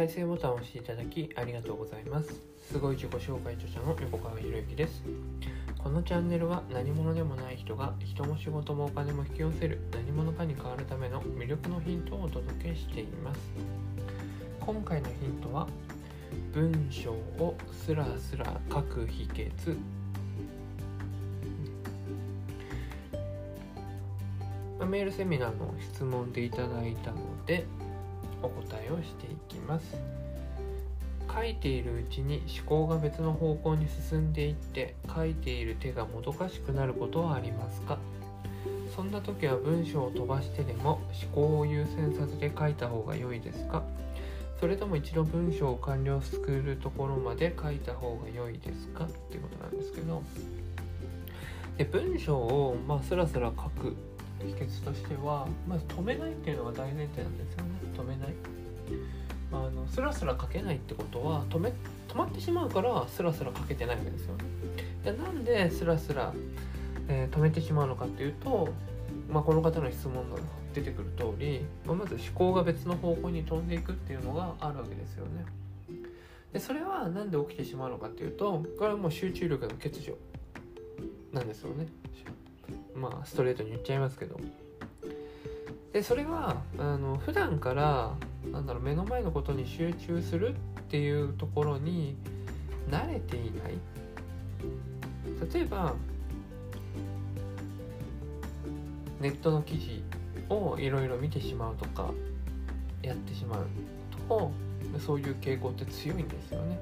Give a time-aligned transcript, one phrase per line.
[0.00, 2.32] 再生ボタンを押していただきありがとうございます。
[2.72, 5.02] すごい自己紹介著者の横川博之です。
[5.76, 13.40] このチャンネルは何者でもない人が人も仕事もお金も引き寄せる何者かに変わるための魅力のヒントをお届けしています。
[14.58, 15.68] 今回のヒントは
[16.54, 19.76] 文章をスラスラ書く秘訣。
[24.86, 27.66] メールセミナーの質問でいただいたので
[28.42, 29.96] お答えをしていきます。
[31.32, 37.98] 書いているうちに思考が別の方向に進んでいって書いている手がもどかしくなることはありますか？
[38.96, 43.84] そんな時は文章を飛ばしてでも思考を優先させて書いた方が良いですか？
[44.58, 49.04] それとも一度文章を完了するところまで書いた方が良いですか？
[49.04, 50.22] っていうことなんですけど。
[51.78, 53.96] で文章をまあスラスラ書く
[54.46, 57.70] 秘訣としてはまず止めないっていうのが大前提なんですよね。
[57.96, 58.34] 止めない。
[59.52, 61.72] あのスラスラ書けないってことは止め
[62.08, 64.44] 止まってしまうからスラスラ書けてないわけですよね。
[65.04, 66.32] でなんでスラスラ、
[67.08, 68.68] えー、止めてしまうのかっていうと、
[69.28, 70.36] まあ、この方の質問が
[70.74, 75.44] 出てくる通り、まあ、まず思考が別の方向に飛んでいくっていうのがあるわけですよね。
[76.52, 80.16] でそれは何で起きてしまうのかっていうとこれはもう集中力の欠如
[81.32, 81.86] なんですよね。
[82.94, 84.38] まあストレートに言っちゃいますけど。
[85.92, 88.14] でそれはあの普段から
[88.52, 92.16] なんだろう目の前のことに集中するっていうところに
[92.88, 93.74] 慣れていない。
[95.52, 95.94] 例えば
[99.20, 100.02] ネットの記事
[100.48, 102.10] をいろいろ見てしまうとか
[103.02, 103.66] やってしまう
[104.28, 104.52] と
[104.98, 106.78] そういう傾向って強いんですよね。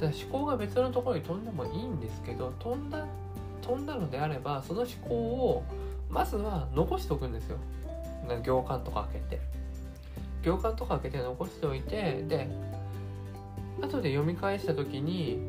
[0.00, 3.06] だから思考が別のところに飛んでもいいんですけど飛んだ
[3.64, 5.64] 飛んだのであればその思考を
[6.10, 7.56] まずは残しておくんですよ。
[8.42, 9.42] 行間とか開けて。
[10.42, 12.46] 行間とか開けて残しておいてで
[13.80, 15.40] 後で読み返した時に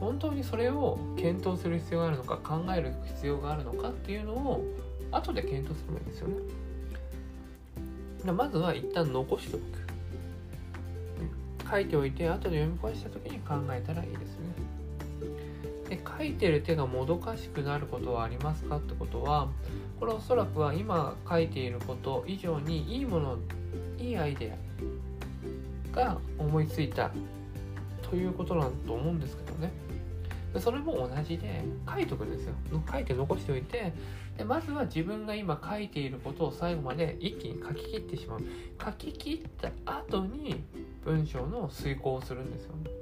[0.00, 4.64] 本当にそれを検討する必要があるのか考える必要があるのかっていうのを
[5.12, 6.34] 後で検討すればいいんですよね。
[8.32, 9.64] まずは一旦残しておく。
[11.70, 14.38] 書いておいて後で読み返した時に考えたらいいです
[15.92, 19.48] で書いてる手がもどかしくなることはありますかってことは
[20.00, 23.36] これおそらくは今書いていること以上にいいもの
[23.98, 24.56] いいアイデ
[25.92, 27.10] アが思いついた
[28.00, 29.70] ということなんと思うんですけどね。
[30.58, 32.54] それも同じで書いとくんですよ。
[32.90, 33.92] 書いて残しておいて。
[34.38, 38.40] でまずは自分が今書いていることを最後まで一気に書き切ってしまう。
[38.82, 39.48] 書き切っ
[39.84, 40.64] た後に
[41.04, 42.76] 文章の遂行をするんですよ。
[42.76, 43.01] ね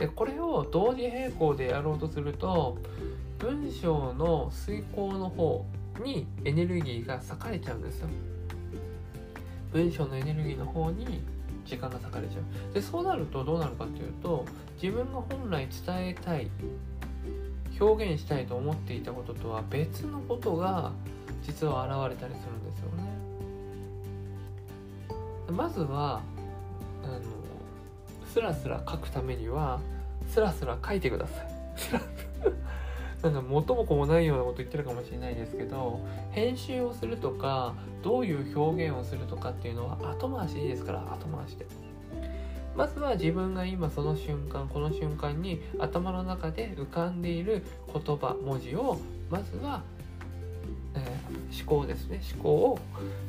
[0.00, 2.78] でこれを同時並行でやろうとすると
[3.38, 5.66] 文章の遂行の方
[6.02, 8.08] にエネルギーが割かれちゃうんですよ。
[9.72, 11.22] 文章のエネルギーの方に
[11.66, 12.74] 時間が割かれちゃう。
[12.74, 14.46] でそうなるとどうなるかっていうと
[14.82, 16.50] 自分が本来伝えたい
[17.78, 20.92] 表現したいと思っていたこととは別のことが
[21.42, 22.88] 実は現れたりするんですよ
[25.46, 25.52] ね。
[25.52, 26.22] まずは
[27.04, 27.20] あの
[28.32, 29.80] スラスラ書くためには
[30.28, 31.50] スラスラ書いてください。
[33.22, 41.66] なんか元も子もないようなこと言ってるかもしれないですけど編集をするとかどういう表現をするとかっていうのは後回しですから後回しで。
[42.76, 48.98] まずは自分が今その瞬間この瞬間に頭の中で浮かんでいる言葉文字を
[49.28, 49.82] まずは、
[50.94, 52.20] えー、思考ですね。
[52.34, 52.78] 思考を、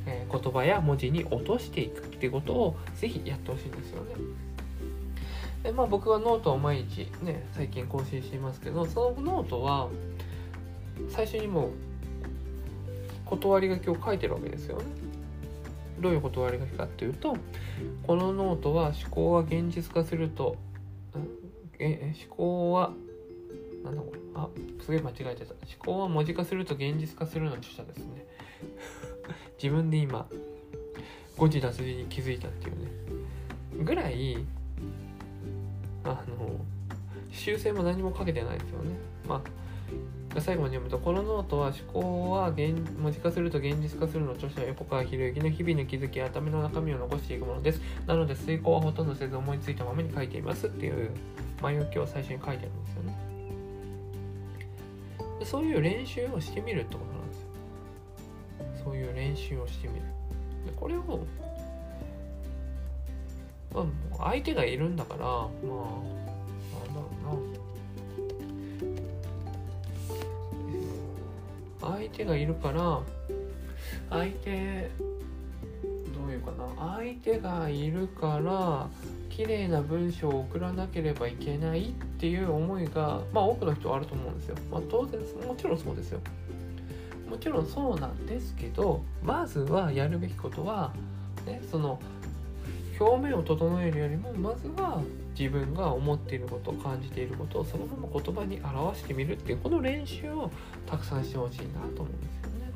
[0.06, 4.16] えー、言葉や文字に落としていくっていうことをぜひやってほしいんですよね。
[5.63, 9.89] でまあ僕はノートを毎日ね最近更新していますけどそのノートは
[11.09, 11.72] 最初にもう
[13.25, 14.83] 断り書きを書いてるわけですよね。
[16.00, 17.38] どういう断り書きかっていうと
[18.07, 20.57] このノートは思考が現実化すると
[21.77, 22.91] え思考は
[23.83, 24.47] なんだこれあ
[24.83, 25.53] すげえ間違えてた。
[25.53, 28.25] 思考は文字化すると現実化するの著者ですね。
[29.62, 30.27] 自分で今
[31.38, 32.91] 誤字脱字に気づいたっていうね。
[33.83, 34.38] ぐらい
[36.03, 36.50] あの
[37.31, 38.92] 修正も何もかけてないですよね。
[39.27, 39.42] ま
[40.36, 47.81] あ、最後まで読むと、このノートは思考は現文字化すると現実化するの著者横川博之の日々の気づきや頭の中身を残していくものです。
[48.07, 51.12] なので、遂行はほとんどせず思いついたままに書いていますっていう
[51.62, 53.18] 前置きを最初に書いてあるんですよね。
[55.39, 58.86] でそういう練習をしてみるってことなんですよ。
[58.86, 60.01] そういう練習をしてみる。
[60.65, 61.25] でこれを
[63.73, 63.81] ま
[64.19, 65.41] あ、相手がいるんだからまあ
[66.88, 67.39] なんだろ
[71.81, 73.00] うな相手がいるから
[74.09, 74.89] 相手
[76.13, 78.88] どういうかな相手がいるから
[79.29, 84.56] 綺麗な文章を送らなければいけないっていう思いがまあ多くの人はあると思うんですよ。
[84.69, 86.19] まあ、当然もちろんそうですよ。
[87.29, 90.94] もちろんそうなんですけどまずはやるべきことは、
[91.45, 91.97] ね、その
[93.01, 95.01] 表面を整えるよりもまずは
[95.38, 100.51] 自分が思っていること感じていることをそのまま言葉に表してみるっていうこの練習を
[100.86, 102.71] たくさんしてほしいなと思うんですよね。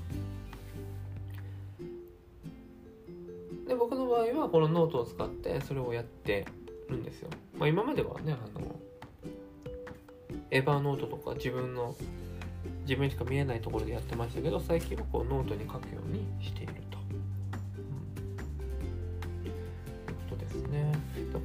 [3.68, 6.46] で僕の場合はこのノートを使ってそれをやって
[6.90, 7.30] るんですよ。
[7.60, 8.80] まあ、今まではねあの
[10.50, 11.96] Evernote とか自分の
[12.82, 16.95] 自分しか見えないところでやってましたけど最近はこうノートに書くようにしていると、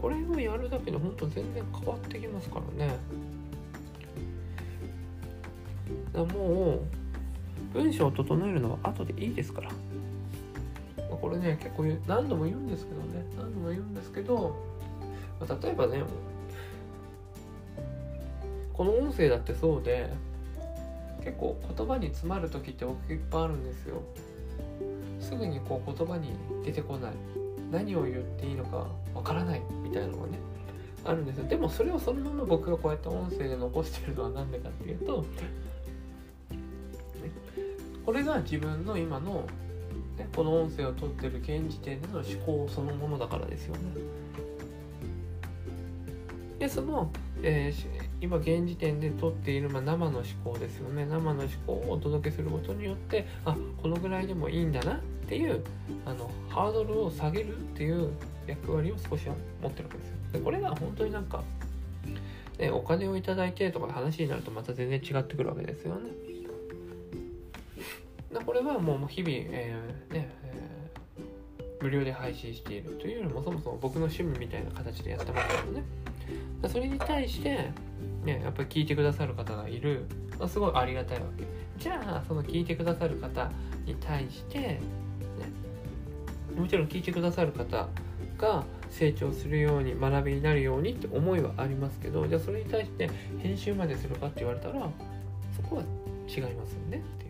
[0.01, 2.95] これをやるだけで本当全然変わってきますからね。
[6.13, 6.81] だもう
[7.75, 9.71] 文章を整えるのは後でいいですから。
[11.21, 14.57] これね結構何度も言うんですけどね何度も言うんですけど
[15.63, 16.03] 例えばね
[18.73, 20.11] この音声だってそうで
[21.23, 24.01] 結構言葉に詰まる時って僕いっぱいあるんですよ。
[25.21, 26.31] すぐにこう言葉に
[26.65, 27.13] 出てこない。
[27.71, 30.39] 何を言っていいのかわからないみたいなのがね
[31.05, 31.49] あるんですよ。
[31.49, 35.29] でもそれをそのまま僕がこうやって音声で残してるのは何でかっていうと、ね、
[38.05, 39.47] これが自分の今の、
[40.19, 43.81] ね、この音声をとってる現時点での思考そのものだからですよね。
[46.59, 47.11] でその、
[47.43, 51.07] えー、今現時点で取っている、まあ、生の思考ですよね。
[51.07, 54.99] 生の思考をお届けすることによってあこのぐらいでもいいんだなっ
[55.29, 55.63] ていう
[56.05, 58.11] あのハードルを下げるっていう
[58.47, 60.15] 役割を少しは持ってるわけですよ。
[60.33, 61.43] でこれが本当になんか、
[62.59, 66.11] ね、お金を頂いてとか話になるとまた全然違ってくるわけですよね。
[68.33, 75.83] でこれはもう日々、えー、ね、えー、無料で配信しているというよりもそもそも僕の趣味みたいな形でやってますけどね。
[76.69, 77.71] それに対して
[78.25, 80.05] ね、やっぱり聞いてくださる方がいる、
[80.39, 81.45] ますごいありがたいわけ。
[81.79, 83.51] じゃあ、その聞いてくださる方
[83.87, 84.81] に対して、ね、
[86.57, 87.89] もちろん聞いてくださる方
[88.37, 94.91] が成長するように、学びになるようにって思いはありますけど、じゃあそれに対して編集までするかって言われたら、
[95.57, 95.83] そこは
[96.29, 97.30] 違いますよねっていう。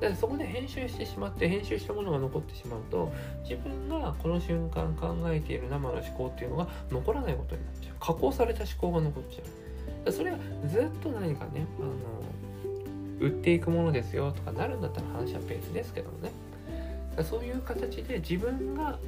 [0.00, 3.12] だからそこで編集してしまって編集したものが残ってしまうと
[3.42, 7.94] 自分がこの瞬間考えている生の思考っていうのが残らないことになっちゃう。
[8.00, 9.42] 加工された思考が残っちゃ
[10.06, 10.12] う。
[10.12, 16.32] それはずっと何かねあの売っていくものですよとかなるんだったら話は別ですけどもね。
[17.22, 18.98] そういう形で自分が、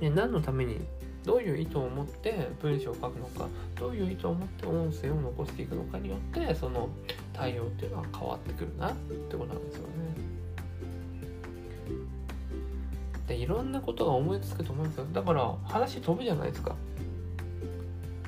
[0.00, 0.80] ね、何のために
[1.26, 6.88] どういう意図を持って文章を書くのかどういう意図を持って音声を残していくのかによってその
[7.32, 9.86] 対応っていうのは変わってくるなってことなんですよね。
[13.26, 15.06] でいろんなことが思いつくと思うんですよ。
[15.12, 16.76] だから話飛ぶじゃないですか。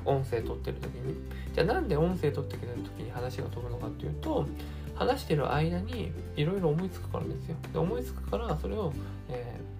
[0.03, 1.15] 音声取ってる時に。
[1.53, 4.45] じゃあなんで音声取ってくれる時に話が飛ぶのかっていうと
[4.95, 7.55] 話してる間にいろいろ思いつくからですよ。
[7.71, 8.91] で思いつくからそれを、
[9.29, 9.78] えー、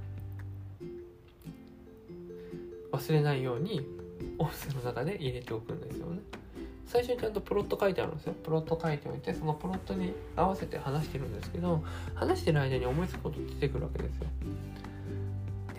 [2.99, 3.81] 忘れないように
[4.37, 6.19] 音声の中で入れておくんですよね。
[6.85, 8.33] 最初にちゃんとプロット書いてあるんですよ。
[8.43, 11.83] プロット書いておいてそのプロットに合わせて話してるんですけど
[12.15, 14.27] 話してる間に思いつくこと出てくるわけですよ。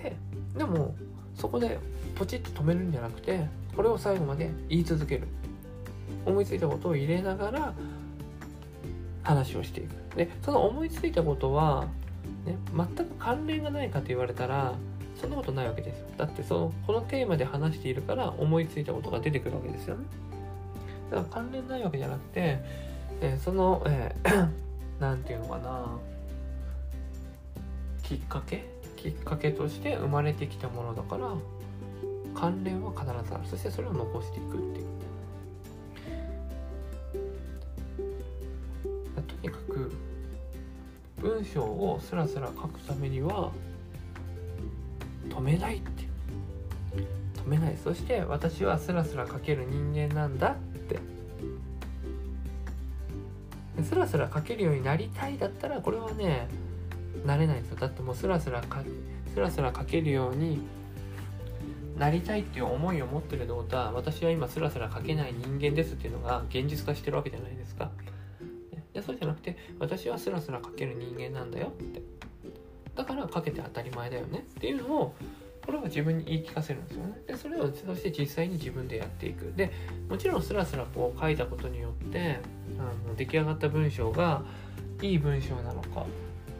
[0.02, 0.16] で
[0.56, 0.94] でも
[1.34, 1.78] そこで
[2.14, 3.46] ポチッと止めるんじゃなくて
[3.76, 5.26] これを最後まで言い続ける。
[6.24, 7.74] 思いついたことを入れながら
[9.22, 10.16] 話をしていく。
[10.16, 11.86] でその思いついたことは、
[12.46, 14.74] ね、全く関連がないかと言われたら
[15.20, 19.96] そんなことないわけですだってそのこのテーマで話しているから思いついたことが出てくるわけですよ。
[19.96, 20.04] ね
[21.10, 22.58] だから関連ないわけじゃなくて、
[23.20, 23.82] えー、その
[24.98, 25.86] 何、えー、 て言うのかな。
[28.02, 28.64] きっかけ？
[28.96, 31.34] きっかけとして生まれてきたものだから
[32.34, 33.46] 関連は必ずある。
[33.46, 34.86] そしてそれを残していくっていう。
[39.22, 39.92] とにかく
[41.18, 43.52] 文章をスラスラ書くためには
[45.30, 46.08] 止めないって。
[47.44, 47.76] 止めない。
[47.82, 50.98] そして私はスラスラ書ける人間なんだって。
[53.82, 56.48] スラスラ書けるようになりたいだったらこれはね
[57.24, 57.76] なれないですよ。
[57.76, 58.82] だってもうスラスラか
[59.32, 60.60] スラスラ書けるように
[61.98, 67.90] なりたいっていう思いを持ってるってことは私は今スラスラ書けない人間ですっていうのが現実化してるわけじゃないですか。
[68.92, 72.02] でそうじゃなくて私はスラスラ書ける人間なんだよって。
[73.00, 75.14] だから書けて当たり前だよねっていうのを
[75.64, 77.22] これは自分に言い聞かせるんですよね。
[77.26, 79.52] でそれをそして実際に自分でやっていく。
[79.56, 79.70] で
[80.10, 82.40] もちろんスラスラこう書いたことによって
[82.78, 84.42] あの出来上がった文章が
[85.00, 86.04] いい文章なのか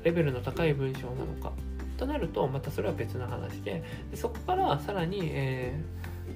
[0.03, 1.53] レベルの高い文章なのか
[1.99, 5.79] となるとまたそれは別の話ででそこからさらに、え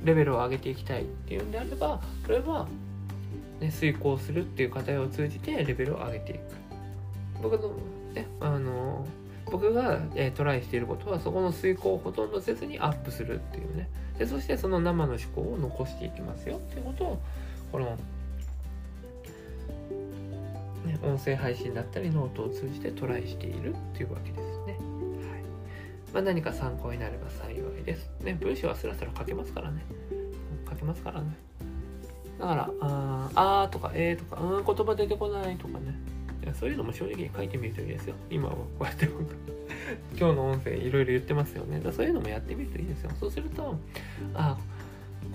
[0.02, 2.68] ー、レベルを上げていきたいっていうんであればこれは、
[3.58, 6.40] ね、推敲するっていう過程を通じてレベルを上げていく。
[7.42, 7.70] 僕の
[8.14, 9.06] ねあの
[9.50, 17.20] 僕が、え、トライしていることはそこの推敲をほとんどせずにアップするっていうねでそしてその生の思考を残していきますよっていうことを
[17.72, 17.96] この、
[20.86, 24.72] ね、音声配信だったりノートを通じてトライしているっていうわけですね。
[24.72, 24.80] はい
[26.12, 28.10] まあ、何か参考になれば幸いです。
[28.20, 29.84] ね、文章はスラスラ書けますからね。
[30.68, 31.36] 書けますからね。
[32.38, 36.13] だから、あーあーとかえーとか、うん、言葉出てこないとかね。
[36.54, 38.14] そういうのも正直に書いてみるといいですよ。
[38.30, 39.06] 今はこうやって
[40.16, 41.80] 今日の音声いろいろ言ってますよね。
[41.80, 43.10] だそういうのもやってみるといいですよ。
[43.18, 43.78] そうすると、
[44.34, 44.58] あ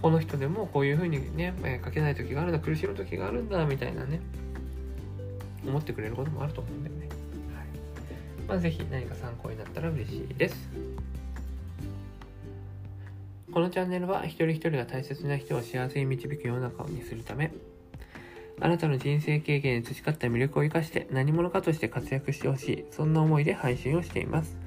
[0.02, 4.22] この人でもこういうふうにね、書けない時があるんだ、苦しむ時があるんだ、みたいなね、
[5.66, 7.08] 思ってくれることもあると思うんだよね。
[7.56, 7.68] はい。
[8.48, 10.70] まあ、ぜひ何か参考になったら嬉しいです。
[13.52, 17.52] このチャンネルは一人一人が大切な人を幸せに導く世の中にするため、
[18.62, 24.58] あなたの人生経験に培った魅力を生かして何者かとして活躍してほしい、そんな思いで配信をしています。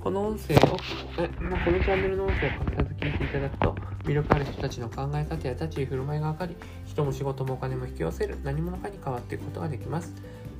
[0.00, 0.76] この音声を、
[1.18, 3.74] えまあ、このチャンネルの音声を欠かさず聞いていただくと、
[4.04, 10.12] 魅力ある人たちの考え方や立ち居振る舞いが分かり、人も仕事もお金も引き寄せる何者かに変わっていくことができます。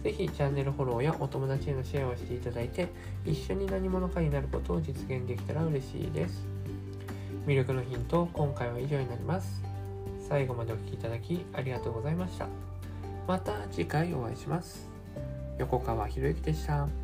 [0.02, 2.88] ぜひチャンネルフォローやお友達へのシェアをしていただいて、
[3.24, 6.46] 一緒に何者かになることを実現できたら嬉しいです。
[7.46, 9.62] 魅力のヒント、今回は以上になります。
[10.26, 12.73] 最後までお聴きいただきありがとうございました。
[13.26, 14.90] また次回お会いします。
[15.58, 17.03] 横川博之でした。